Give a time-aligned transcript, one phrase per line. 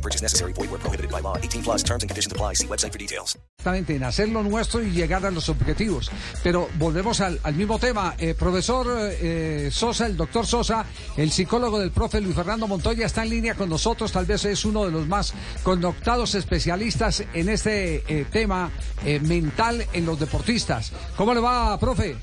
[0.00, 0.52] Purchase necessary.
[0.52, 1.36] Void prohibited by law.
[1.36, 2.54] 18 plus terms and conditions apply.
[2.54, 3.38] See website for details.
[3.58, 6.10] Exactamente, en hacer lo nuestro y llegar a los objetivos.
[6.42, 8.14] Pero volvemos al, al mismo tema.
[8.18, 13.22] Eh, profesor eh, Sosa, el doctor Sosa, el psicólogo del profe Luis Fernando Montoya está
[13.22, 14.12] en línea con nosotros.
[14.12, 18.70] Tal vez es uno de los más connotados especialistas en este eh, tema
[19.04, 20.92] eh, mental en los deportistas.
[21.16, 22.16] ¿Cómo le va, profe?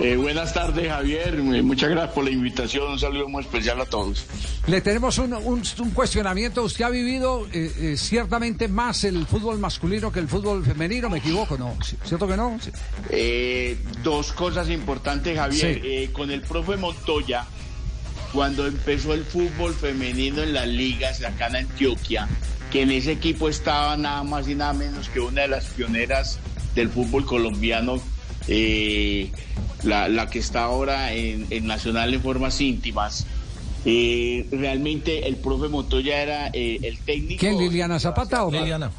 [0.00, 1.34] Eh, buenas tardes, Javier.
[1.36, 2.90] Eh, Muchas gracias por la invitación.
[2.90, 4.26] Un saludo muy especial a todos.
[4.66, 6.64] Le tenemos un, un- un cuestionamiento.
[6.64, 11.18] Usted ha vivido eh, eh, ciertamente más el fútbol masculino que el fútbol femenino, ¿me
[11.18, 11.56] equivoco?
[11.56, 11.76] ¿No?
[12.04, 12.58] ¿Cierto que no?
[12.60, 12.70] Sí.
[13.10, 15.74] Eh, dos cosas importantes, Javier.
[15.74, 15.80] Sí.
[15.84, 17.46] Eh, con el profe Montoya,
[18.32, 22.26] cuando empezó el fútbol femenino en las ligas acá en Antioquia,
[22.72, 26.40] que en ese equipo estaba nada más y nada menos que una de las pioneras
[26.74, 28.00] del fútbol colombiano,
[28.48, 29.30] eh,
[29.84, 33.26] la, la que está ahora en, en Nacional en formas íntimas.
[33.86, 37.40] Eh, realmente el profe Montoya era eh, el técnico.
[37.40, 38.90] ¿Quién, Liliana Zapata o Liliana.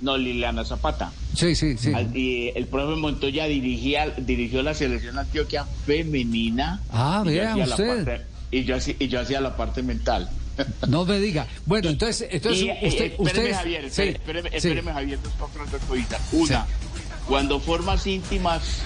[0.00, 1.12] no, Liliana Zapata.
[1.36, 1.92] Sí, sí, sí.
[1.94, 6.80] Al- y el profe Montoya dirigía, dirigió la selección Antioquia femenina.
[6.90, 8.04] Ah, y vea usted.
[8.04, 10.28] parte- y, yo, hacía- y yo hacía la parte mental.
[10.88, 11.46] No me diga.
[11.66, 14.94] Bueno, entonces, entonces Y, eh, usted, espéreme, usted, Javier, sí, espéreme, espéreme, sí.
[14.94, 16.20] Javier, dos cosas, dos cositas.
[16.32, 16.66] Una,
[17.28, 18.82] cuando Formas Íntimas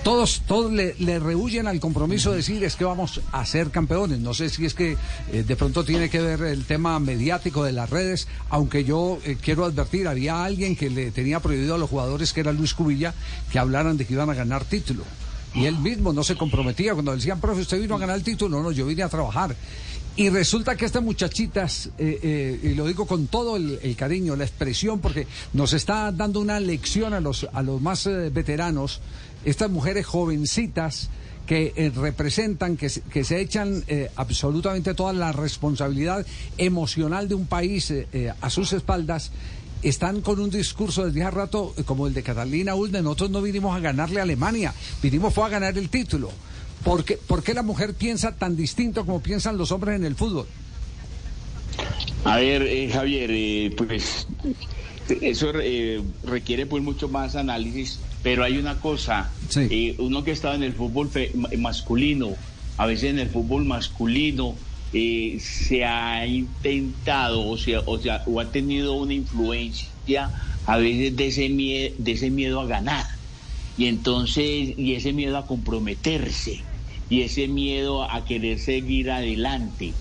[0.03, 4.19] Todos, todos le, le rehuyen al compromiso de decir es que vamos a ser campeones.
[4.19, 4.97] No sé si es que
[5.31, 9.37] eh, de pronto tiene que ver el tema mediático de las redes, aunque yo eh,
[9.41, 13.13] quiero advertir, había alguien que le tenía prohibido a los jugadores, que era Luis Cubilla,
[13.49, 15.05] que hablaran de que iban a ganar título.
[15.53, 16.93] Y él mismo no se comprometía.
[16.93, 19.55] Cuando decían, profe, usted vino a ganar el título, no, no, yo vine a trabajar.
[20.15, 24.43] Y resulta que estas muchachitas, eh, eh, y lo digo con todo el, cariño, la
[24.43, 29.01] expresión, porque nos está dando una lección a los, a los más eh, veteranos,
[29.43, 31.09] estas mujeres jovencitas
[31.47, 33.83] que eh, representan, que, que se echan
[34.15, 36.25] absolutamente toda la responsabilidad
[36.59, 37.91] emocional de un país
[38.39, 39.31] a sus espaldas,
[39.81, 43.01] están con un discurso desde hace rato como el de Catalina Ulme.
[43.01, 46.31] Nosotros no vinimos a ganarle a Alemania, vinimos fue a ganar el título.
[46.83, 50.15] ¿Por qué, por qué la mujer piensa tan distinto como piensan los hombres en el
[50.15, 50.45] fútbol?
[52.25, 54.27] A ver, eh, Javier, eh, pues
[55.21, 59.95] eso eh, requiere pues mucho más análisis, pero hay una cosa, Sí.
[59.99, 62.35] uno que estaba en el fútbol fe- ma- masculino,
[62.77, 64.55] a veces en el fútbol masculino
[64.91, 70.31] se ha intentado o, sea, o, sea, o ha tenido una influencia
[70.67, 73.05] a veces de ese, mie- de ese miedo a ganar
[73.77, 76.61] y entonces y ese miedo a comprometerse
[77.09, 79.93] y ese miedo a querer seguir adelante.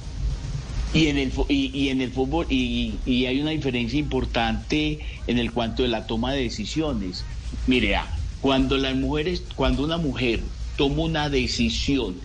[0.94, 5.38] Y en el y, y en el fútbol y, y hay una diferencia importante en
[5.38, 7.24] el cuanto de la toma de decisiones.
[7.66, 8.06] Mire ah,
[8.41, 10.41] cuando las mujeres cuando una mujer
[10.76, 12.16] toma una decisión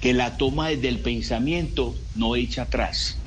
[0.00, 3.18] que la toma desde el pensamiento no echa atrás.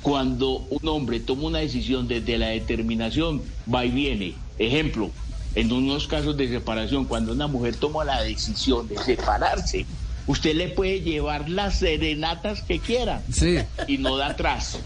[0.00, 3.42] Cuando un hombre toma una decisión desde la determinación,
[3.72, 4.34] va y viene.
[4.58, 5.10] Ejemplo,
[5.54, 9.86] en unos casos de separación, cuando una mujer toma la decisión de separarse,
[10.26, 13.58] usted le puede llevar las serenatas que quiera Sí.
[13.88, 14.78] y no da atrás,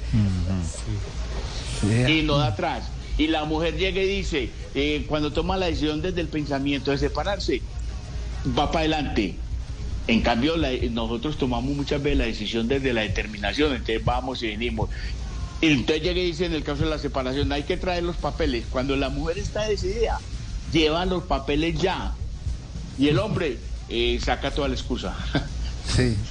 [2.08, 2.84] y no da atrás.
[3.18, 6.98] Y la mujer llega y dice, eh, cuando toma la decisión desde el pensamiento de
[6.98, 7.62] separarse,
[8.58, 9.36] va para adelante.
[10.06, 14.48] En cambio, la- nosotros tomamos muchas veces la decisión desde la determinación, entonces vamos y
[14.48, 14.90] venimos.
[15.62, 18.64] Entonces llega y dice en el caso de la separación, hay que traer los papeles.
[18.70, 20.20] Cuando la mujer está decidida,
[20.74, 22.12] lleva los papeles ya.
[22.98, 25.14] Y el hombre eh, saca toda la excusa.
[25.96, 26.16] Sí.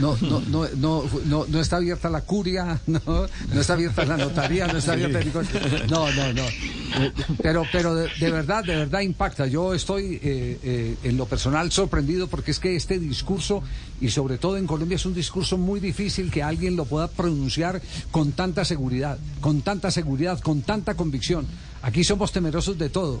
[0.00, 4.16] No, no, no, no, no, no está abierta la curia, no, no está abierta la
[4.16, 5.90] notaría, no está abierta el...
[5.90, 6.42] No, no, no.
[6.42, 7.12] Eh,
[7.42, 9.46] Pero, pero de, de verdad, de verdad impacta.
[9.46, 13.62] Yo estoy eh, eh, en lo personal sorprendido porque es que este discurso,
[14.00, 17.82] y sobre todo en Colombia, es un discurso muy difícil que alguien lo pueda pronunciar
[18.10, 21.46] con tanta seguridad, con tanta seguridad, con tanta convicción.
[21.82, 23.20] Aquí somos temerosos de todo.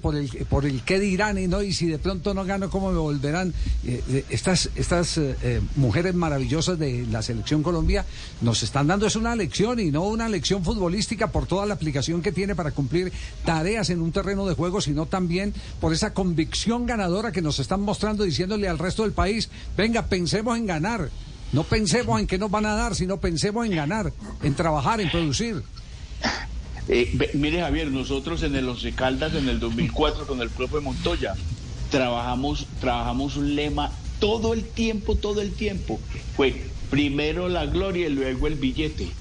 [0.00, 2.92] Por el por el qué dirán y no y si de pronto no gano cómo
[2.92, 3.52] me volverán
[3.84, 8.04] Eh, eh, estas estas eh, eh, mujeres maravillosas de la selección Colombia
[8.42, 12.22] nos están dando es una lección y no una lección futbolística por toda la aplicación
[12.22, 13.12] que tiene para cumplir
[13.44, 17.80] tareas en un terreno de juego sino también por esa convicción ganadora que nos están
[17.80, 21.10] mostrando diciéndole al resto del país venga pensemos en ganar.
[21.52, 24.12] No pensemos en qué nos van a dar sino pensemos en ganar
[24.44, 25.64] en trabajar en producir
[26.88, 31.38] Eh, mire Javier, nosotros en el Once Caldas en el 2004 con el profe Montoya
[31.88, 36.04] trabajamos, trabajamos un lema todo el tiempo, todo el tiempo.
[36.32, 39.18] Fue primero la gloria y luego el billete.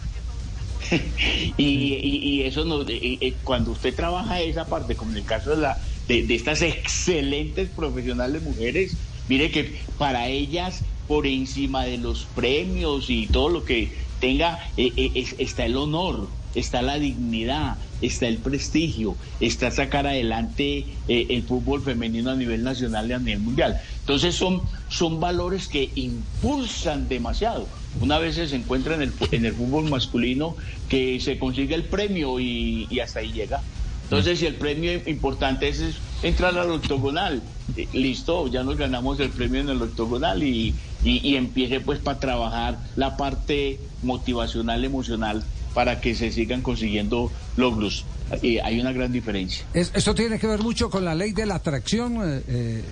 [0.92, 5.26] y, y- y eso nos, eh, eh, cuando usted trabaja esa parte, como en el
[5.26, 8.98] caso de, la, de, de estas excelentes profesionales mujeres,
[9.28, 14.94] mire que para ellas, por encima de los premios y todo lo que tenga, eh,
[14.98, 21.28] eh, es- está el honor, está la dignidad, está el prestigio, está sacar adelante eh,
[21.30, 23.80] el fútbol femenino a nivel nacional y a nivel mundial.
[24.00, 27.68] Entonces son, son valores que impulsan demasiado.
[28.00, 30.56] Una vez se encuentra en el, en el fútbol masculino
[30.90, 33.62] que se consigue el premio y, hasta ahí llega.
[34.04, 37.42] Entonces, si el premio importante es, es entrar al octogonal,
[37.78, 42.00] eh, listo, ya nos ganamos el premio en el octogonal y, y, y empiece pues
[42.00, 48.06] para trabajar la parte motivacional, emocional, para que se sigan consiguiendo logros.
[48.42, 49.66] Eh, hay una gran diferencia.
[49.74, 52.84] Es- esto tiene que ver mucho con la ley de la atracción, eh, eh,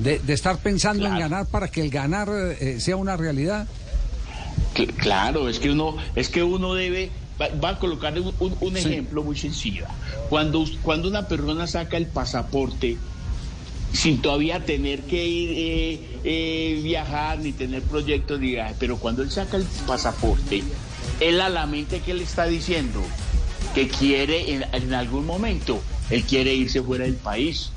[0.00, 2.28] de, de estar pensando en ganar para que el ganar
[2.60, 3.66] eh, sea una realidad.
[4.74, 7.10] Cl- Claro, es que uno, es que uno debe,
[7.40, 8.88] va, va a colocar un, un- un Sí.
[8.88, 9.84] ejemplo muy sencillo.
[10.28, 12.96] Cuando, cuando una persona saca el pasaporte
[13.92, 19.22] sin todavía tener que ir eh, eh, viajar ni tener proyectos de viaje, pero cuando
[19.22, 20.64] él saca el pasaporte,
[21.20, 23.02] él a la mente que le está diciendo
[23.74, 27.70] que quiere en, algún momento, él quiere irse fuera del país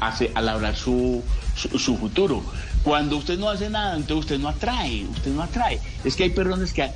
[0.00, 1.22] hace- a labrar su,
[1.54, 2.42] su, futuro.
[2.82, 5.80] Cuando usted no hace nada, entonces usted no atrae, usted no atrae.
[6.04, 6.90] Es que hay personas que,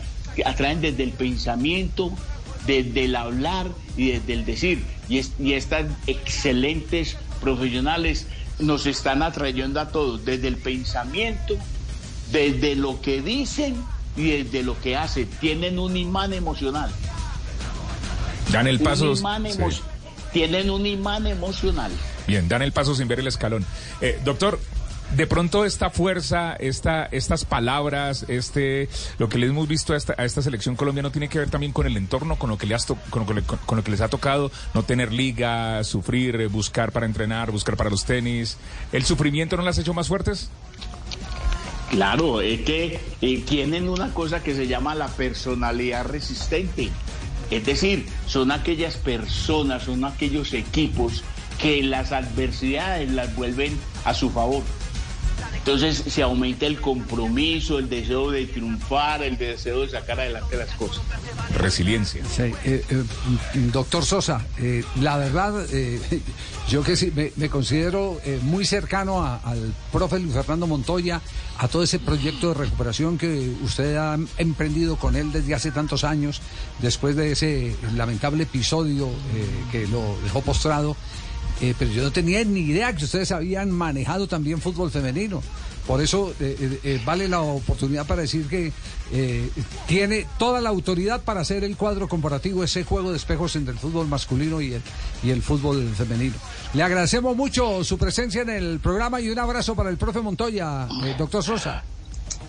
[0.45, 2.13] atraen desde el pensamiento,
[2.67, 4.85] desde el hablar y desde el decir.
[5.09, 8.27] Y, y estas excelentes profesionales
[8.59, 11.57] nos están atrayendo a todos, desde el pensamiento,
[12.31, 13.77] desde lo que dicen
[14.17, 15.27] y desde lo que hacen.
[15.41, 16.91] Tienen un imán emocional.
[18.53, 19.13] Dan el paso.
[19.13, 19.59] un imán sí.
[19.59, 19.81] emo-
[20.33, 21.91] Tienen un imán emocional.
[22.27, 23.65] Bien, dan el paso sin ver el escalón.
[24.01, 24.61] Eh, doctor,
[25.17, 30.15] de pronto esta fuerza, esta, estas palabras, este, lo que le hemos visto a esta,
[30.17, 32.77] a esta selección colombiana tiene que ver también con el entorno, con lo que le
[32.77, 35.83] has to- con, lo que le- con lo que les ha tocado, no tener liga,
[35.83, 38.57] sufrir, eh, buscar para entrenar, buscar para los tenis.
[38.93, 40.49] ¿El sufrimiento no las ha hecho más fuertes?
[41.91, 46.89] Claro, es que eh, tienen una cosa que se llama la personalidad resistente.
[47.51, 51.25] Es decir, son aquellas personas, son aquellos equipos
[51.61, 54.63] que las adversidades las vuelven a su favor.
[55.61, 60.71] Entonces se aumenta el compromiso, el deseo de triunfar, el deseo de sacar adelante las
[60.71, 61.03] cosas.
[61.55, 62.23] Resiliencia.
[62.25, 63.05] Sí, eh, eh,
[63.71, 66.01] doctor Sosa, eh, la verdad, eh,
[66.71, 71.21] yo que sí, me, me considero eh, muy cercano a- al profe Luis Fernando Montoya,
[71.59, 76.05] a todo ese proyecto de recuperación que usted ha emprendido con él desde hace tantos
[76.05, 76.41] años,
[76.81, 80.97] después de ese lamentable episodio eh, que lo dejó postrado.
[81.61, 85.43] Eh, pero yo no tenía ni idea que ustedes habían manejado también fútbol femenino.
[85.87, 88.73] Por eso eh, eh, vale la oportunidad para decir que
[89.87, 93.79] tiene toda la autoridad para hacer el cuadro comparativo, ese juego de espejos entre el
[93.81, 94.83] fútbol masculino y el,
[95.25, 96.35] y el fútbol femenino.
[96.75, 100.87] Le agradecemos mucho su presencia en el programa y un abrazo para el profe Montoya,
[101.19, 101.83] doctor Sosa.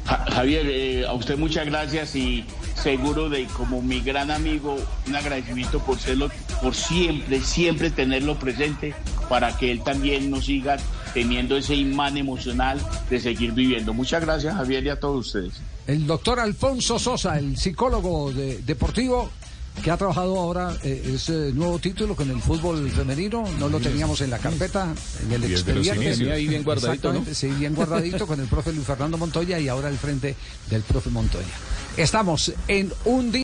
[0.05, 4.77] Ja- Javier, a usted muchas gracias y seguro de como mi gran amigo,
[5.07, 6.29] un agradecimiento por serlo,
[6.61, 8.93] por siempre, siempre tenerlo presente
[9.29, 10.77] para que él también nos siga
[11.13, 13.93] teniendo ese imán emocional de seguir viviendo.
[13.93, 15.53] Muchas gracias Javier y a todos ustedes.
[15.87, 19.29] El doctor Alfonso Sosa, el psicólogo de- deportivo,
[19.83, 24.19] que ha trabajado ahora eh, ese nuevo título con el fútbol femenino, no lo teníamos
[24.21, 24.93] en la carpeta,
[25.25, 26.11] en el expediente.
[26.17, 29.69] Tenía ahí bien guardadito, Exactamente, Sí, bien guardadito con el profe Luis Fernando Montoya y
[29.69, 30.35] ahora al frente
[30.69, 31.45] del profe Montoya.
[31.97, 33.43] Estamos en un día.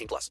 [0.01, 0.29] 18 plus.